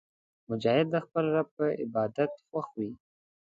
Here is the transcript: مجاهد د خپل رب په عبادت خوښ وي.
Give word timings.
مجاهد 0.49 0.87
د 0.91 0.95
خپل 1.05 1.25
رب 1.35 1.47
په 1.57 1.65
عبادت 1.83 2.31
خوښ 2.45 2.67
وي. 2.79 2.91